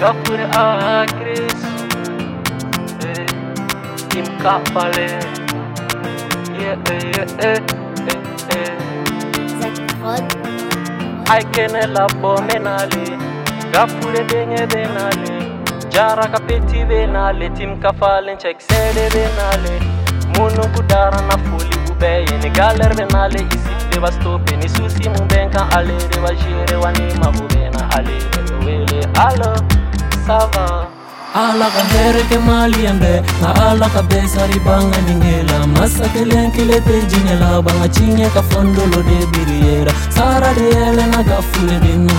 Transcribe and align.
Gafure 0.00 0.44
Agris 0.52 1.60
eh, 3.04 3.26
Tim 4.08 4.26
Kapale 4.42 5.08
Yeah, 6.60 6.76
yeah, 6.88 7.26
yeah, 7.40 7.58
yeah, 8.06 8.20
yeah. 10.04 10.20
Ai 11.32 11.42
kenela 11.52 12.06
bomenale 12.22 13.04
Gafure 13.72 14.24
denye 14.24 14.66
denale 14.66 15.32
Jara 15.90 16.26
kapeti 16.28 16.84
venale 16.84 17.48
Tim 17.56 17.80
kafalen 17.80 18.38
check 18.38 18.60
sede 18.60 19.08
venale 19.14 19.80
Munu 20.36 20.68
kudara 20.76 21.20
na 21.22 21.38
fuli 21.38 21.76
ubeye 21.92 22.38
Ni 22.42 22.50
galer 22.50 22.94
venale 22.94 23.38
isi 23.40 23.74
deva 23.90 24.12
stope 24.12 24.56
Ni 24.56 24.68
susi 24.68 25.08
mubenka 25.08 25.68
ale 25.76 25.92
deva 26.08 26.34
jire 26.34 26.76
Wanima 26.76 27.28
ubena 27.30 27.90
ale 27.96 28.12
deva 28.32 28.64
wele 28.66 29.06
Alo, 29.26 29.54
sava 30.26 30.88
ala 31.40 31.66
ka 31.74 31.82
here 31.90 32.22
ke 32.30 32.38
mali 32.46 32.80
yambe 32.86 33.12
nga 33.40 33.50
ala 33.66 33.88
ka 33.94 34.02
besari 34.10 34.58
banga 34.66 34.98
ningela. 35.06 35.58
Masa 35.74 36.08
kelen 36.14 36.50
kile 36.54 36.78
te 36.86 36.96
jingela 37.10 37.50
banga 37.66 37.88
chinye 37.96 38.26
ka 38.34 38.42
fondolo 38.50 39.00
de 39.08 39.18
biriera. 39.32 39.92
Sara 40.16 40.50
de 40.58 40.66
ele 40.86 41.04
na 41.12 41.22
ga 41.28 41.38
fule 41.50 41.76
dina 41.84 42.18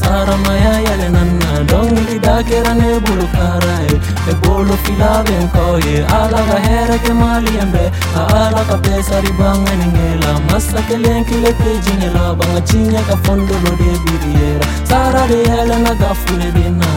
sara 0.00 0.36
maya 0.44 0.74
yele 0.86 1.08
nanna 1.14 1.62
dongi 1.70 2.18
da 2.24 2.34
kera 2.48 2.74
ne 2.80 2.90
bulu 3.04 3.26
karai 3.36 3.94
e 4.30 4.34
bolo 4.42 4.74
filave 4.84 5.36
nkoye 5.44 5.96
ala 6.18 6.40
ka 6.50 6.58
here 6.66 6.98
ke 7.04 7.12
mali 7.22 7.54
yambe 7.58 7.84
nga 8.12 8.26
ala 8.42 8.62
ka 8.70 8.76
besari 8.84 9.32
banga 9.38 9.72
ningela. 9.82 10.32
Masa 10.50 10.82
kelen 10.90 11.22
kile 11.30 11.52
te 11.62 11.78
jingela 11.86 12.34
banga 12.34 12.60
chinye 12.72 13.00
ka 13.08 13.16
fondolo 13.24 13.72
de 13.80 13.90
biriera. 14.04 14.66
Sara 14.90 15.26
de 15.30 15.40
ele 15.60 15.78
na 15.86 15.94
ga 15.94 16.10
fule 16.24 16.50
dina 16.58 16.90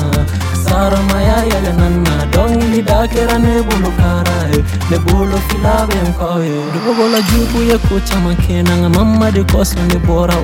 Harmaya 0.75 1.37
ya 1.47 1.71
nanna 1.71 2.25
dongi 2.33 2.81
dakera 2.81 3.39
ne 3.39 3.61
bulu 3.67 3.91
karae 3.99 4.59
ne 4.91 4.97
bulu 5.05 5.37
filabe 5.47 5.95
mkoye 6.09 6.51
Dugo 6.73 6.93
gola 6.97 7.21
jubu 7.21 7.63
ye 7.63 7.77
kucha 7.77 8.19
makena 8.19 8.77
nga 8.77 8.89
mama 8.89 9.31
di 9.31 9.43
kosla 9.43 9.81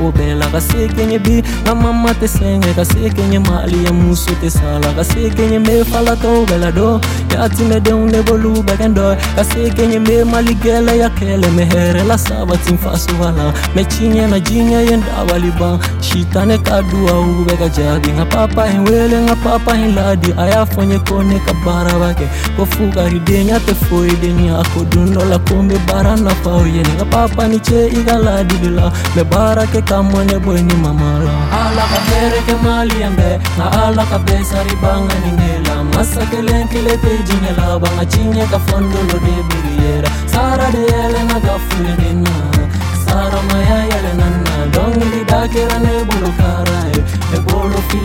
ubela 0.01 0.47
Kasike 0.47 1.05
nye 1.05 1.19
bi 1.19 1.43
nga 1.63 1.75
mama 1.75 2.13
te 2.13 2.27
Kasike 2.75 3.21
nye 3.29 3.39
mali 3.39 3.83
ya 3.85 3.91
musu 3.91 4.33
tesala 4.35 4.93
Kasike 4.93 5.47
nye 5.47 5.59
me 5.59 5.83
fala 5.83 6.15
ubela 6.15 6.71
do 6.71 7.01
Ya 7.29 7.43
ati 7.43 7.63
me 7.63 7.79
de 7.81 7.91
unle 7.91 8.23
bolu 8.23 8.63
bagendo 8.63 9.17
Kasike 9.35 9.87
nye 9.87 9.99
me 9.99 10.23
mali 10.23 10.55
gele 10.55 10.97
ya 10.97 11.09
kele 11.09 11.47
Me 11.51 11.67
la 12.07 12.17
saba 12.17 12.55
timfasu 12.57 13.11
wala 13.19 13.53
Me 13.75 13.83
na 14.29 14.39
jinye 14.39 14.85
yenda 14.85 15.23
waliba 15.29 15.77
Shitane 15.99 16.57
kadua 16.57 17.19
ubega 17.19 17.69
jabi 17.69 18.09
Nga 18.13 18.25
papa 18.25 18.67
henwele 18.67 19.21
nga 19.21 19.35
papa 19.35 19.75
henladi. 19.75 20.20
Hinladi 20.21 20.41
ayafonye 20.41 20.99
kone 20.99 21.39
ka 21.45 21.53
bara 21.65 21.99
bake. 21.99 22.27
Kofuka 22.57 23.09
ridenya 23.09 23.59
te 23.65 23.73
foi 23.73 24.09
denya 24.21 24.59
akodundo 24.59 25.25
la 25.29 25.39
kombe 25.39 25.77
bara 25.87 26.15
na 26.15 26.33
pao 26.43 26.65
yene 26.65 26.93
nga 26.95 27.05
papa 27.05 27.47
ni 27.47 27.59
che 27.59 27.89
igaladi 27.89 28.55
lila 28.61 28.91
me 29.15 29.23
bara 29.23 29.65
ke 29.67 29.81
kamone 29.81 30.39
bweni 30.39 30.73
mamala 30.75 31.31
ala 31.51 31.83
ka 31.91 31.99
here 32.09 32.41
ke 32.45 32.55
mali 32.63 33.01
yambe 33.01 33.39
nga 33.57 33.65
ala 33.87 34.05
ka 34.05 34.19
besari 34.19 34.75
banga 34.81 35.15
ningela 35.23 35.83
masa 35.93 36.25
kelen 36.31 36.67
kile 36.67 36.97
te 36.97 37.11
jingela 37.25 37.79
banga 37.79 38.05
chinye 38.05 38.45
ka 38.51 38.59
fondolo 38.59 39.17
de 39.25 39.41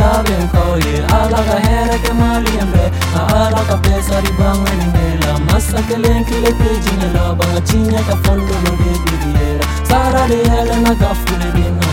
Arabian 0.06 0.48
Korean 0.54 1.04
Alaga 1.18 1.56
hereke 1.66 2.12
Mariembe 2.20 2.84
Alaga 3.22 3.76
pesari 3.84 4.30
bangen 4.38 4.82
bela 4.94 5.32
Masa 5.46 5.82
kelen 5.88 6.22
kile 6.28 6.50
pejine 6.60 7.08
la 7.14 7.34
Banga 7.38 7.60
chinya 7.68 8.00
ka 8.08 8.16
follow 8.22 8.58
lo 8.64 8.72
de 8.80 8.92
bidiera 9.04 9.66
Sara 9.88 10.22
de 10.30 10.38
hele 10.50 10.76
na 10.84 10.92
gafule 11.02 11.48
bina 11.56 11.90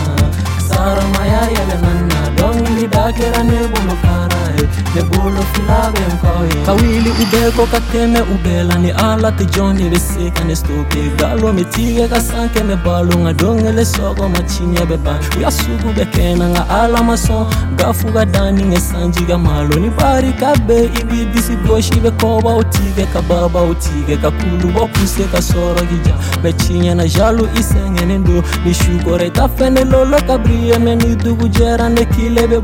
Sara 0.68 1.04
maya 1.14 1.42
yele 1.54 1.76
nanna 1.84 2.20
Dongi 2.38 2.86
di 3.12 3.12
dakera 3.12 3.42
ne 3.42 3.68
bulu 3.68 3.96
karai 4.02 4.68
ne 4.94 5.02
bulu 5.02 5.42
filave 5.52 6.00
nkoye 6.14 6.64
kawili 6.66 7.10
ubeko 7.10 7.66
kateme 7.66 8.20
ubela 8.20 8.74
ni 8.78 8.90
ala 8.90 9.32
te 9.32 9.44
joni 9.44 9.88
reseka 9.90 10.44
ne 10.44 10.56
stope 10.56 11.10
galo 11.18 11.52
metige 11.52 12.08
kasanke 12.08 12.62
me 12.64 12.76
balo 12.76 13.18
nga 13.18 13.32
donge 13.32 13.72
le 13.72 13.84
soko 13.84 14.28
machinye 14.28 14.86
beba. 14.86 15.18
Ya 15.40 15.50
sugu 15.50 15.92
bekena 15.96 16.48
nga 16.48 16.68
ala 16.68 17.02
maso 17.02 17.46
gafu 17.76 18.12
ga 18.12 18.24
dani 18.24 18.64
nge 18.64 18.80
sanji 18.80 19.24
ga 19.24 19.38
malo. 19.38 19.76
Ni 19.76 19.90
bari 19.90 20.32
kabe 20.32 20.84
ibi 21.00 21.24
bisi 21.24 21.56
goshi 21.56 22.00
be 22.00 22.10
koba 22.10 22.56
utige 22.56 23.06
kababa 23.12 23.62
utige 23.62 24.16
kakulu 24.16 24.72
bopuse 24.72 25.24
kasoro 25.32 25.80
gija. 25.90 26.14
Bechinye 26.42 26.94
na 26.94 27.08
jalu 27.08 27.48
isenge 27.60 28.06
ne 28.06 28.18
ndo 28.18 28.42
ni 28.64 28.74
shugore 28.74 29.30
tafene 29.30 29.84
lolo 29.84 30.20
kabriye 30.26 30.78
me 30.78 30.96
ni 30.96 31.16
dugu 31.16 31.48
jera 31.48 31.88
ne 31.88 32.04
kile 32.04 32.46
be 32.46 32.60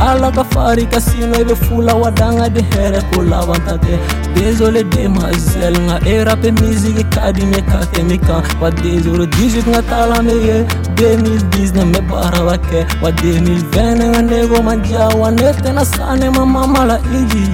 alaka 0.00 0.44
fari 0.44 0.86
kasino 0.86 1.36
ɓe 1.48 1.54
fula 1.56 1.94
waɗaga 1.94 2.48
ɓe 2.54 2.62
here 2.74 3.00
ko 3.14 3.22
lawantate 3.22 3.98
désolé 4.34 4.82
demoiselle 4.84 5.78
ga 5.88 5.96
erape 6.08 6.50
musique 6.60 7.04
kadi 7.14 7.44
mi 7.46 7.62
kake 7.62 8.02
mi 8.02 8.18
kan 8.18 8.42
wa 8.60 8.70
2018 8.70 9.72
ga 9.72 9.82
talameye 9.82 10.64
2019 10.96 11.84
mi 11.84 12.00
barawake 12.10 12.86
wa 13.02 13.10
2020 13.10 14.12
ga 14.12 14.22
ndego 14.22 14.62
ma 14.62 14.76
jawa 14.76 15.30
netena 15.30 15.84
sanema 15.84 16.46
mamala 16.46 16.98
iji. 17.12 17.48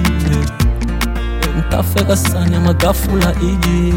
Ntafeka 1.57 2.15
sanema 2.15 2.73
gafula 2.73 3.33
iji. 3.41 3.93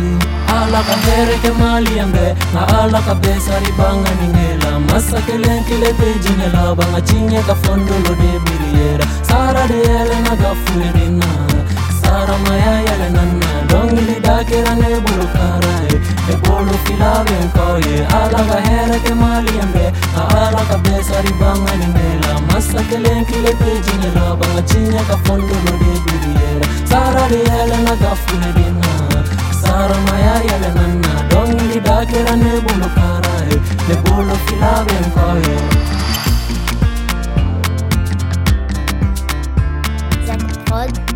Maala 0.51 0.83
kahereke 0.83 1.51
mali 1.59 1.97
yange 1.99 2.35
Maala 2.55 3.01
kabesa 3.07 3.59
ribanga 3.65 4.11
ningela 4.21 4.81
Masa 4.89 5.21
kelenkile 5.27 5.93
pejinela 5.99 6.75
Banga 6.75 7.01
chinye 7.01 7.41
kafondolo 7.43 8.15
de 8.21 8.33
biriera 8.45 9.07
Sara 9.23 9.67
de 9.69 9.79
ele 9.79 10.17
na 10.27 10.35
gafurina 10.43 11.31
Sara 12.03 12.37
maya 12.45 12.75
yele 12.87 13.09
nana 13.15 13.51
Dongili 13.69 14.21
dakira 14.21 14.75
nebulu 14.75 15.27
karae 15.35 15.95
Ebulu 16.33 16.75
filave 16.85 17.37
nkoye 17.45 18.07
Ala 18.19 18.43
kahereke 18.51 19.15
mali 19.15 19.53
yange 19.59 19.87
Maala 20.17 20.63
kabesa 20.71 21.23
ribanga 21.23 21.77
ningela 21.77 22.41
Masa 22.53 22.83
kelenkile 22.91 23.53
pejinela 23.61 24.37
Banga 24.37 24.63
chinye 24.63 25.01
kafondolo 25.09 25.73
de 25.81 25.93
biriera 26.05 26.67
Sara 26.91 27.29
de 27.29 27.39
ele 27.39 27.77
na 27.85 27.95
gafurina 28.03 28.90
harma 29.81 30.17
yaya 30.27 30.57
lenanna 30.63 31.13
dongi 31.31 31.81
dakera 31.89 32.35
ne 32.43 32.53
bulu 32.65 32.89
karae 32.97 33.57
ne 33.89 33.95
bulu 34.05 34.37
filabe 34.47 34.95
mkoye 35.07 35.57
Zagrod 40.27 41.10